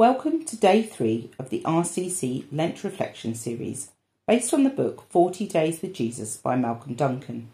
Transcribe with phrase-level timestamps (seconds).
[0.00, 3.90] Welcome to day three of the RCC Lent Reflection series
[4.26, 7.50] based on the book 40 Days with Jesus by Malcolm Duncan.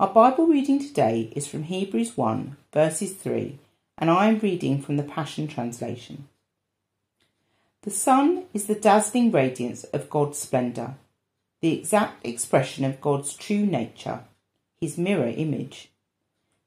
[0.00, 3.60] Our Bible reading today is from Hebrews 1, verses 3,
[3.96, 6.26] and I am reading from the Passion Translation.
[7.82, 10.96] The Son is the dazzling radiance of God's splendour,
[11.60, 14.24] the exact expression of God's true nature,
[14.80, 15.89] his mirror image.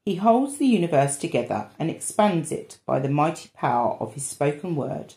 [0.04, 4.76] He holds the universe together and expands it by the mighty power of his spoken
[4.76, 5.14] word.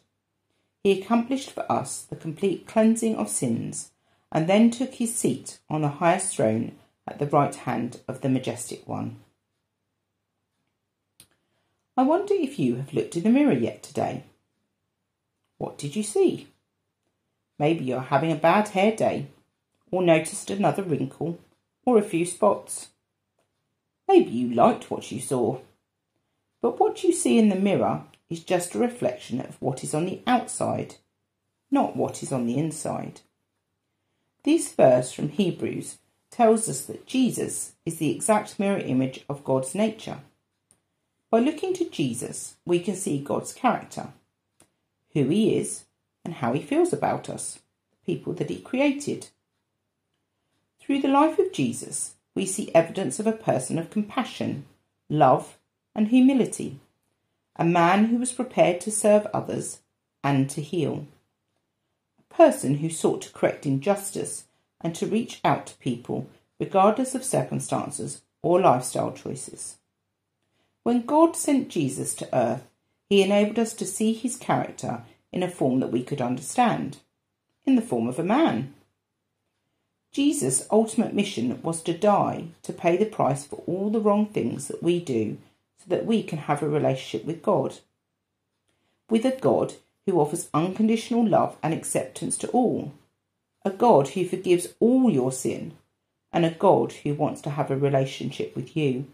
[0.81, 3.91] He accomplished for us the complete cleansing of sins
[4.31, 8.29] and then took his seat on the highest throne at the right hand of the
[8.29, 9.17] majestic one.
[11.97, 14.23] I wonder if you have looked in the mirror yet today.
[15.57, 16.47] What did you see?
[17.57, 19.27] Maybe you're having a bad hair day,
[19.89, 21.39] or noticed another wrinkle,
[21.85, 22.89] or a few spots.
[24.07, 25.59] Maybe you liked what you saw.
[26.61, 30.05] But what you see in the mirror is just a reflection of what is on
[30.05, 30.95] the outside,
[31.69, 33.21] not what is on the inside.
[34.43, 35.97] This verse from Hebrews
[36.31, 40.19] tells us that Jesus is the exact mirror image of God's nature.
[41.29, 44.09] By looking to Jesus, we can see God's character,
[45.13, 45.85] who he is,
[46.23, 47.59] and how he feels about us,
[47.91, 49.27] the people that he created.
[50.79, 54.63] Through the life of Jesus, we see evidence of a person of compassion,
[55.09, 55.57] love,
[55.95, 56.79] and humility,
[57.55, 59.79] a man who was prepared to serve others
[60.23, 61.07] and to heal,
[62.19, 64.43] a person who sought to correct injustice
[64.79, 66.29] and to reach out to people
[66.59, 69.77] regardless of circumstances or lifestyle choices.
[70.83, 72.67] When God sent Jesus to earth,
[73.09, 75.01] he enabled us to see his character
[75.31, 76.97] in a form that we could understand,
[77.65, 78.75] in the form of a man.
[80.17, 84.67] Jesus' ultimate mission was to die to pay the price for all the wrong things
[84.67, 85.37] that we do
[85.77, 87.75] so that we can have a relationship with God.
[89.11, 89.75] With a God
[90.07, 92.93] who offers unconditional love and acceptance to all.
[93.63, 95.73] A God who forgives all your sin.
[96.33, 99.05] And a God who wants to have a relationship with you.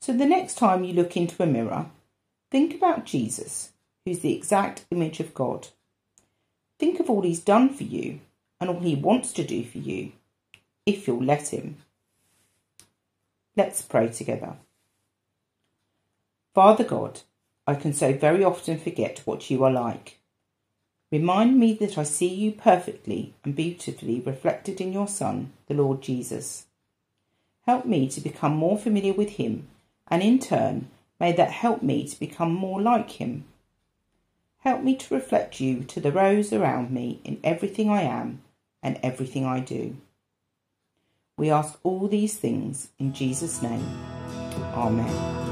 [0.00, 1.90] So the next time you look into a mirror,
[2.50, 3.72] think about Jesus,
[4.06, 5.68] who's the exact image of God.
[6.78, 8.20] Think of all he's done for you
[8.60, 10.12] and all he wants to do for you,
[10.86, 11.76] if you'll let him.
[13.56, 14.56] Let's pray together.
[16.54, 17.20] Father God,
[17.66, 20.18] I can so very often forget what you are like.
[21.10, 26.02] Remind me that I see you perfectly and beautifully reflected in your Son, the Lord
[26.02, 26.66] Jesus.
[27.66, 29.68] Help me to become more familiar with him,
[30.08, 30.90] and in turn,
[31.20, 33.44] may that help me to become more like him.
[34.64, 38.42] Help me to reflect you to the rows around me in everything I am
[38.82, 39.98] and everything I do.
[41.36, 43.86] We ask all these things in Jesus' name.
[44.74, 45.43] Amen.